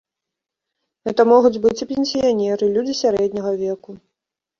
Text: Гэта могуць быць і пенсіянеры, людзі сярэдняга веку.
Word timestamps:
Гэта 1.09 1.25
могуць 1.31 1.61
быць 1.65 1.83
і 1.85 1.87
пенсіянеры, 1.91 2.71
людзі 2.79 2.95
сярэдняга 3.01 3.53
веку. 3.61 3.91